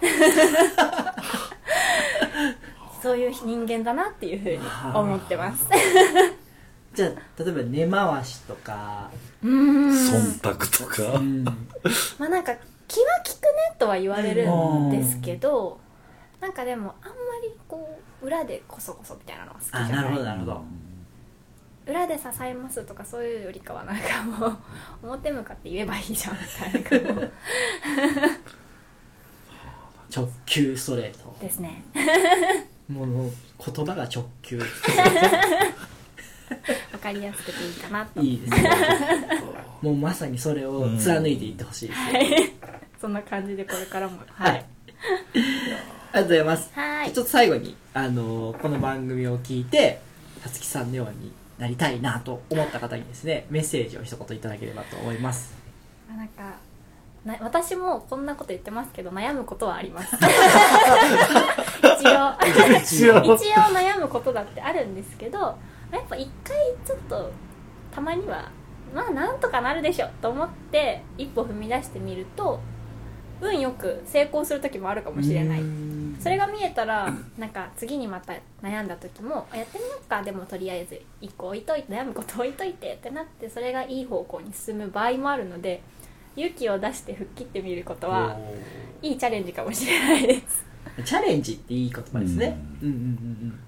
[3.02, 4.58] そういう人間だなっていうふうに
[4.94, 5.64] 思ってます
[6.94, 9.10] じゃあ例えば根回しとか。
[9.42, 9.90] うーん。
[9.90, 11.18] 忖度とか。
[11.18, 11.44] うん。
[11.44, 11.52] ま
[12.26, 12.52] あなんか
[12.88, 15.78] 気は利くねとは言われるんですけど
[16.40, 19.92] なんかでもあんまりこう裏でこそこそみたいなのは好きじゃない。
[19.92, 20.64] あなるほどなるほど。
[21.86, 24.56] 裏で支えますとかそういうよりかはなんかもう
[25.02, 26.40] 表向かって言えばいいじゃんみ
[26.84, 27.30] たいな。
[30.14, 31.84] 直球ストレートですね
[32.88, 33.30] もう
[33.64, 34.60] 言葉が直球
[36.92, 38.20] わかりやすくていいかなと。
[38.20, 38.70] いいですね。
[39.82, 42.00] もうまさにそれを貫いていってほしいです。
[42.42, 42.48] よ、
[43.00, 44.18] そんな感じでこれからも。
[44.28, 45.42] はい、あり
[46.12, 46.70] がとうございます。
[46.74, 47.12] はい。
[47.12, 50.00] ちょっと最後に、あのーこの番組を聞いて
[50.42, 55.54] たつきさんのようになりたいなと思った方にですねメッセージを一言いただければと思います。
[56.10, 56.54] あなんか
[57.24, 60.16] な私もこんなこと言ってますけど悩むことはあります。
[60.16, 62.32] 一応。
[62.78, 63.34] 一応。
[63.34, 65.58] 一応悩むことだってあるんですけど
[65.92, 67.32] やっぱ一回ちょっと
[67.92, 68.50] たまには
[68.94, 72.60] まあなんとかなるでしょと思って一歩踏み出してみると
[73.40, 75.62] 運よく成功する時もあるかもしれない。
[76.20, 85.80] それが見えたらなんか次にまた悩んだ時もあやってみようかでもとりあえず一個置いといて悩むこと置いといてってなってそれがいい方向に進む場合もあるので
[86.36, 92.58] 勇気を出して吹っ切ってみることはおいいチャレンジかもしれないです、ーチャレンジっていい言葉ですね。
[92.82, 93.60] うんうんうん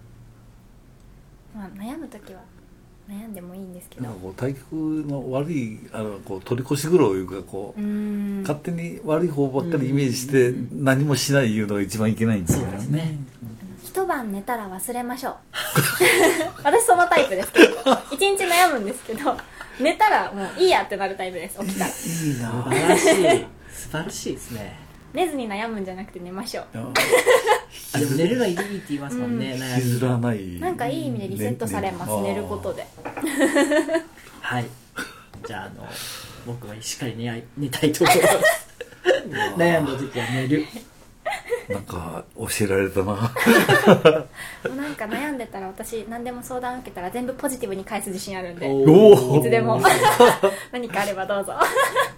[1.55, 2.41] まあ、悩む時は
[3.09, 4.05] 悩んでもいいんですけど。
[4.05, 13.19] なんかこう対局の悪いあのこう取り越し苦労いうかこう、勝手に悪い方ばっかりイメージして何もしないいうのが一番いけないんですよそうですね。
[13.85, 15.35] 一晩寝たら忘れましょう。
[16.65, 17.75] 私そのタイプですけど
[18.11, 19.37] 一日悩むんですけど
[19.81, 21.91] 寝たらもういいやってなるタイプです起きたら。
[21.91, 23.05] いいな素晴らし
[23.41, 23.47] い。
[23.75, 24.93] 素晴らしいですね。
[25.12, 26.65] 寝ずに悩むんじゃなくて寝ましょう
[27.95, 29.63] あでも寝るのいいって言いますもんね、うん。
[29.63, 29.91] 悩み。
[29.91, 32.87] 譲らないなんかいい意味でリセットされます、寝ることで。
[34.41, 34.67] はい。
[35.47, 35.87] じゃああの
[36.47, 38.73] 僕はしっかり寝あい寝たいと思います。
[39.57, 40.65] 悩んだ時は寝る。
[41.69, 43.05] なんか教えられたな。
[43.05, 43.19] も
[44.65, 48.67] うなんか悩んでたら私何でも相談受けたら全部ポジティブに返す自信あるんで。
[48.69, 49.81] おおいつでも。
[50.73, 51.55] 何かあればどうぞ。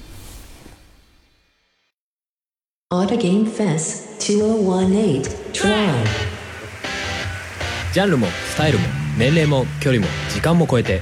[2.94, 5.90] Auto Game Fest 2018 Try
[7.94, 8.86] ジャンルもスタイルも
[9.18, 11.02] 年齢も距離も時間も超えて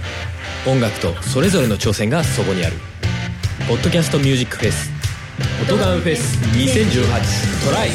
[0.66, 2.76] 音楽とそれぞれの挑戦がそこにある
[3.68, 4.90] 「ポッドキャストミュージックフェス」
[5.62, 7.90] 「音ガンフェス2018トライ」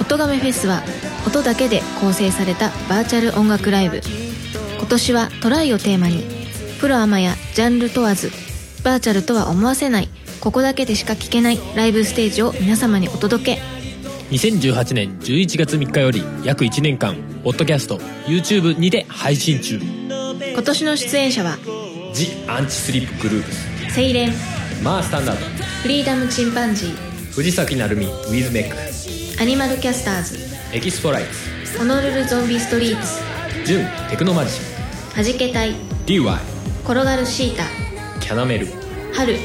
[0.00, 0.82] 音亀フェスは
[1.26, 4.00] 音だけで構成されたバーチャル音楽ライブ
[4.80, 6.24] 今年はトライをテーマに
[6.80, 8.30] プロアマやジャンル問わず
[8.82, 10.08] バーチャルとは思わせない
[10.40, 13.62] ここだけでしか聴けないライブステージを皆様にお届け。
[14.30, 17.14] 2018年11月3日より約1年間
[17.44, 19.78] ポッドキャスト YouTube にて配信中。
[19.78, 21.58] 今年の出演者は
[22.14, 23.94] 「ジ・アンチスリップグループス。
[23.94, 24.34] セイレン」
[24.82, 25.64] マースタンダード。
[25.82, 29.42] フリーダムチンパンジー藤崎鳴海ウィズメック。
[29.42, 30.38] アニマルキャスターズ
[30.72, 31.78] エキスポライツ。
[31.78, 33.20] ホノルルゾンビストリートス
[33.66, 34.69] ジュンテクノマジシ
[35.20, 35.72] はじけたい。
[35.72, 35.74] ン
[36.06, 36.34] DY
[36.82, 37.64] 転がるシータ。
[38.20, 38.66] キャナメル。
[39.12, 39.36] 春。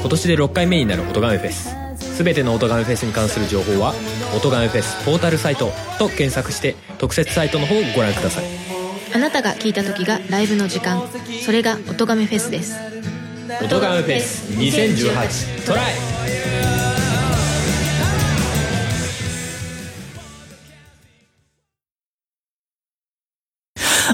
[0.00, 1.72] 今年で6回目になる音ガメフェス。
[2.20, 3.94] 全ての音ガメフェスに関する情報は
[4.34, 8.44] 「音ガメフェスポータルサイト」と検索して特設サイトの方をご覧ください。
[9.14, 11.08] あなたが聴いた時がライブの時間。
[11.44, 12.74] それが音亀フェスです。
[13.62, 15.92] 音ガメフェス2018トライ！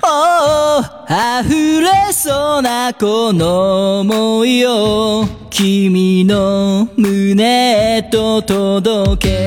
[0.01, 0.58] おー
[1.11, 9.39] 溢れそうなこの想いを君の胸へと届け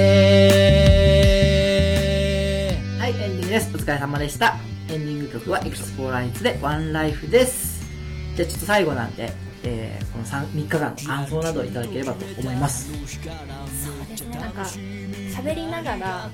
[2.97, 3.69] はい、エンディングです。
[3.75, 4.57] お疲れ様でした。
[4.89, 7.85] エンディング曲はエクスポーライツでワンライフです。
[8.35, 9.31] じゃあちょっと最後なんで、
[9.63, 12.91] えー、この 3, 3日間の感想などをいただければと思います。
[12.91, 16.29] そうですねなんか喋りながら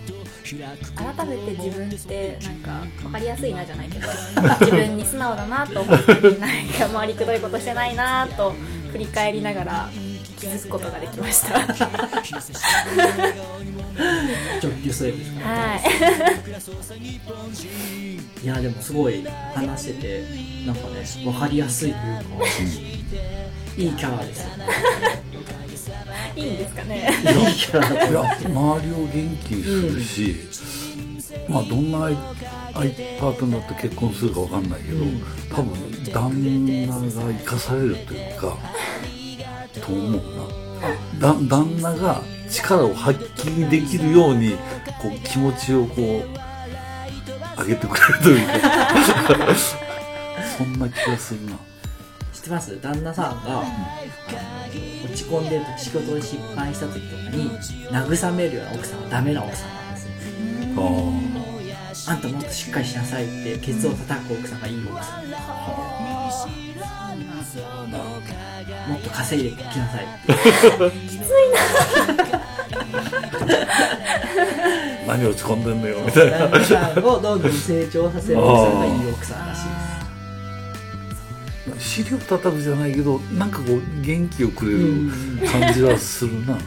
[0.95, 4.07] 改めて自分ってなんか分かりやすいなじゃないけど
[4.61, 8.53] 自分に素直だなと思ってなんか回りくどいことしてないなと
[8.91, 9.89] 振り返りながら
[10.37, 11.59] 気づくことができました。
[11.59, 11.75] 直
[14.83, 15.49] 球ストレートですか。
[15.49, 15.79] はい
[18.43, 20.23] いや、でもすごい話してて、
[20.65, 22.45] なんかね、わかりやすいというか、
[23.77, 24.67] いいキャラですよね。
[26.35, 27.89] いいんですかねいいキャラ。
[27.89, 30.35] だといや周りを元気にするし、
[31.49, 35.03] まあどんなパートになって結婚するかわかんないけど、
[35.55, 35.73] 多分
[36.13, 38.57] 旦那が生かされるというか
[39.77, 40.21] と思う
[41.19, 41.33] な。
[41.33, 44.51] だ旦那が力を発揮できるように
[45.01, 48.55] こう気持ちをこう上げてくれるというか。
[50.57, 51.51] そんな気がするな。
[52.33, 52.79] 知ってます？
[52.81, 53.63] 旦那さんが、あの
[55.05, 57.49] 落ち込んでる時仕事で失敗した時とかに
[57.91, 60.11] 慰めるような奥さんはダメな奥さんなんですよ。
[62.07, 66.66] ああんたもっとしっかりしなさいってケツを叩く奥さんがいい奥さん
[68.87, 70.07] もっと稼いできなさい。
[70.07, 70.91] あ
[75.07, 76.37] 何落ち込んでんのよみたいな。
[76.47, 78.39] 旦那さんをどんどん成長させる。
[78.39, 79.61] 奥さんがいい奥さんらしい
[81.73, 81.89] です。
[82.03, 85.11] 尻を叩くじゃないけどなんかこう元気をくれる
[85.49, 86.57] 感じはするな、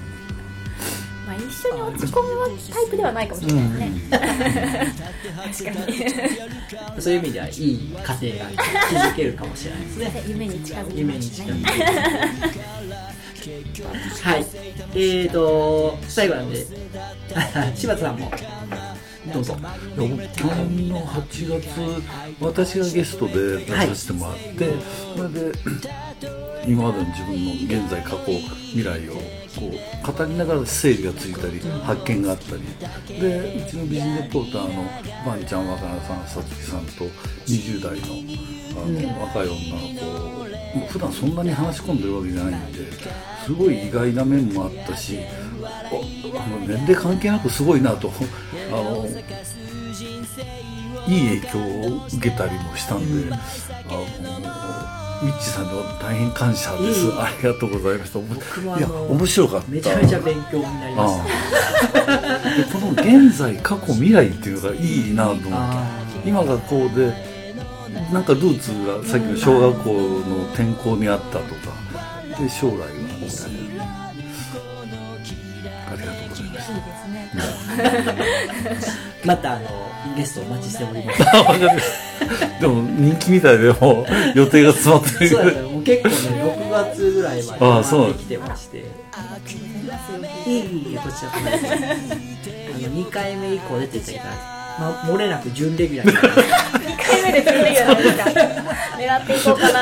[1.70, 2.30] 緒に落ち込む
[2.72, 4.94] タイプではないかもしれないですね、
[5.36, 7.00] 確かに。
[7.00, 10.22] そういう意味ではいい家庭が築けるかもしれないですね。
[10.28, 11.52] 夢に近づき夢ますね。
[11.54, 11.84] に近づける
[14.22, 14.46] はい。
[14.94, 16.66] えーと最後なんで。
[17.74, 18.30] 柴田さんも
[19.32, 19.56] どうぞ。
[19.56, 22.02] いや僕去年の8月
[22.40, 24.72] 私がゲストで出させてもらって、
[25.16, 25.52] それで
[26.66, 28.32] 今までの自分の現在過去
[28.72, 29.14] 未来を
[29.56, 34.84] こう語りながら整理がついたり発見があったりでうちの美人レポーターの
[35.26, 37.04] バンちゃん若菜さんさつきさんと
[37.46, 40.40] 20代のあの若い女の子を
[40.74, 42.92] もう普段そんなに話し込んでるわけじゃないんで
[43.44, 45.18] すごい意外な面もあったし
[45.90, 48.12] おあの年齢関係なくすごいなと
[48.70, 49.06] あの
[51.08, 53.36] いい影響を受けたりもしたんで、あ
[53.90, 54.79] の
[55.22, 58.18] ミッチさんには大変感謝です、ありがとうございました。
[58.18, 59.70] 僕もいや面白かった。
[59.70, 62.78] めちゃめちゃ勉強になりました。
[62.78, 65.50] この現在過去未来っていうのがいいなと思って。
[65.52, 67.12] あ今学校で
[68.12, 71.80] なんかルーツがさっきの小学校の転校にあったとか。
[72.38, 73.84] で将来はみたいな
[75.90, 76.66] ありがとうございまし
[78.86, 79.26] た。
[79.26, 81.12] またあのゲストお待ちしておりま
[81.80, 82.60] す。
[82.60, 84.06] でも人気みたいでもう
[84.38, 88.14] 予定が詰まってそうだねるもう結構ね6月ぐらいまでああそう。
[88.14, 88.84] てまして。
[90.46, 91.46] いいこちらこそ。
[91.46, 91.78] あ
[92.88, 94.24] の2回目以降出ていただいた。
[94.24, 94.30] ら、
[94.80, 96.14] まあ、漏れなく準レギュラーに。
[96.14, 96.40] なります
[96.78, 98.24] 1回目で準レギュラーですか？
[98.98, 99.80] 狙っていこうかな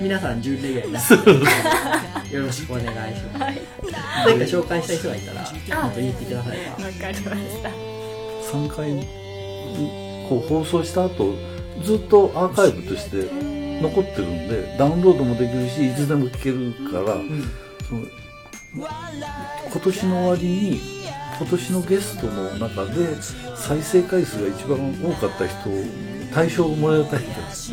[0.00, 1.00] 皆さん準レギュラーにな
[2.20, 2.86] ってよろしくお願い
[3.16, 3.60] します、
[4.26, 5.44] 誰か紹介したい人がいたら
[5.82, 6.58] 本当言ってください。
[6.58, 7.68] ばわかりました。
[8.50, 8.92] 3回
[10.28, 11.34] こう放送した後
[11.82, 13.28] ずっとアーカイブとして
[13.82, 17.16] 残ってるんでダウンロードもできるしいつでも聴けるから、
[17.88, 18.06] その
[18.76, 18.88] 今
[19.80, 20.80] 年の終わりに
[21.36, 23.16] 今年のゲストの中で
[23.56, 25.70] 再生回数が一番多かった人
[26.32, 27.72] 大賞をもらえた人です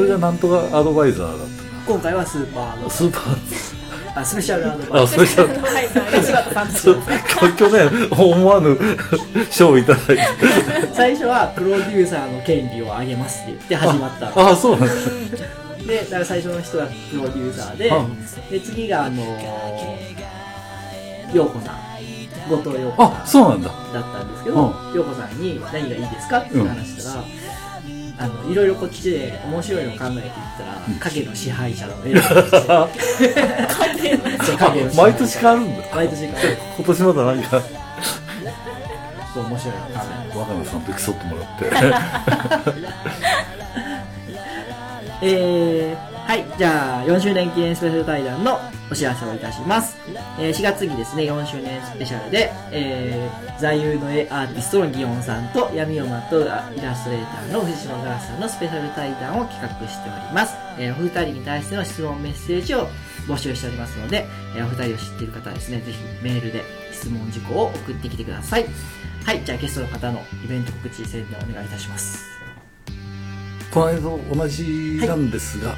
[0.00, 1.48] それがなんとかアドバイザーだっ
[1.86, 5.60] 今回はスーパーのたスーパーあスペシャルアドバイあスペシャル。
[5.60, 5.88] はい
[6.20, 7.02] 吉本さんそう
[7.58, 8.78] 去年思わぬ
[9.50, 10.22] 賞をいただいて
[10.94, 15.86] 最初はプロデューサーの権利をあげますって言って始まったああそうなんですね。
[15.86, 18.06] でだから最初の人はプロデューサーであ。
[18.50, 19.22] で次があの
[21.34, 21.90] 陽子さん。
[22.48, 23.68] 後藤陽子あそうなんだ。
[23.68, 27.24] だったんですけど陽子さんに何がいいですかって話したら、
[28.20, 35.02] あのいろいろこっちで面白いの考えていったら、影の支配者の絵をそう影の支配者。
[35.02, 35.82] 毎年変わるんだ。
[35.96, 36.58] 毎年変わる。
[36.76, 37.62] 今年まだなんか。
[39.32, 39.74] そう面白い。
[39.74, 39.88] の考
[40.34, 41.64] え若菜さんと競ってもらって。
[45.22, 49.98] えー、はい、じゃあ、4周年記念スペシャル対談のお知らせをいたします。
[50.38, 56.46] えー4月にですね、4周年スペシャルで、えー、座右の絵アーティストのギオンさんと、闇夜まとうイ
[56.80, 60.54] ラストレーターの藤島ガラスさんのスペシャル対談を企画しております。
[60.78, 62.86] えー、お二人に対しての質問メッセージを
[63.26, 64.24] 募集しておりますので、
[64.54, 66.62] えーお二人を知っている方はですね、ぜひメールで
[66.92, 68.66] 質問事項を送ってきてください。
[69.24, 72.39] はい、じゃあゲストの方のイベント告知宣伝お願いいたします。
[73.72, 75.76] この間と同じなんですが、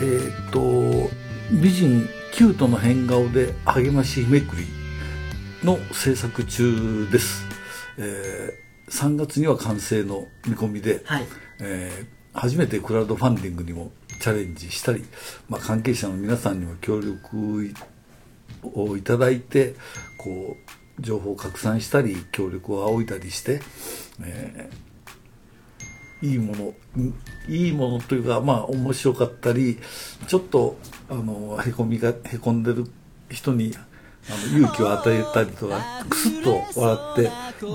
[0.00, 1.10] えーっと
[1.52, 4.66] 美人キュートの変顔で励ましめくり
[5.62, 7.44] の制作中です、
[7.98, 11.26] えー3月には完成の見込みで、はい。
[11.60, 15.02] えー初めてクラウドファンディングにもチャレンジしたり、
[15.48, 17.72] まあ、関係者の皆さんにも協力
[18.74, 19.74] をいただいて
[20.18, 20.54] こ
[20.98, 23.62] う情報を拡散したり協力を仰いだりして、
[24.22, 24.85] えー
[26.22, 27.14] いいものん
[27.48, 29.78] いいものというかまあ面白かったり
[30.26, 30.76] ちょっと
[31.10, 32.86] あのへこみがへこんでる
[33.30, 33.72] 人に
[34.28, 37.30] あの勇気を与えたりとかクスッと笑って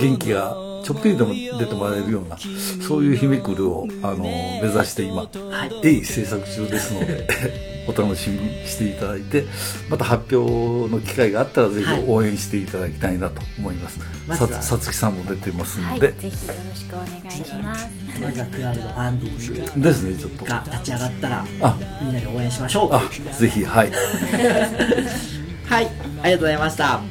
[0.06, 5.30] 元気がちょっぴりでも出てもらえるようなそういう日めくるをあの目指して今、
[5.84, 9.46] 鋭意制作中ですのでお楽しみにしていただいて
[9.90, 12.04] また発表の機会があったらぜひはい。
[12.08, 14.50] 応援していただきたいなと思います、まずは。
[14.62, 17.88] ささつきさんも出てますはいので、ぜひよろしくお願いします。
[18.22, 21.78] まずはクラウドファンディングですねちょっとが立ち上がったらあ。
[22.02, 22.90] みんなで応援しましょう。
[22.94, 23.02] あ
[23.38, 23.92] ぜひはい。
[25.66, 25.86] はい
[26.22, 27.02] ありがとうございました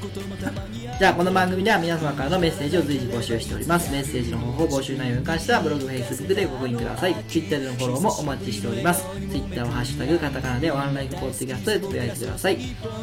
[1.01, 3.90] じゃあこの番組では皆様からのメッセージを随時募集しております。
[3.90, 7.14] メッセージの方法募集内容に関してはブログ Facebook でご確認ください。
[7.26, 9.07] Twitter でのフォローもお待ちしております。
[9.32, 12.59] Twitter をハッシュタグカタカナでワンライフポッドキャストでつぶやいてください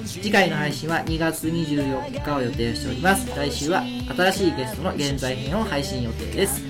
[0.05, 3.35] 次回の配信は2月24日を予定しております。
[3.35, 3.81] 来週は
[4.15, 6.61] 新しいゲストの現在編を配信予定です。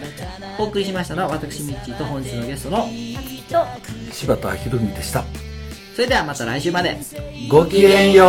[0.57, 2.87] お送りしましたのは私ミッチーと本日のゲストの
[3.49, 3.65] と
[4.13, 5.25] 柴田博美でした。
[5.93, 6.97] それではまた来週まで。
[7.49, 8.23] ごきげんよ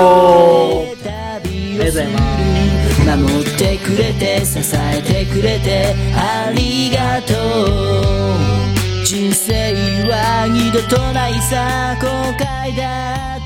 [0.96, 1.28] う。
[1.38, 1.40] あ
[1.78, 1.84] りがとう。
[1.84, 2.78] ございます
[3.16, 9.04] 守ってくれて支えてくれてありがとう。
[9.04, 9.72] 人生
[10.04, 12.06] は二度とないさ後
[12.36, 13.37] 悔だ。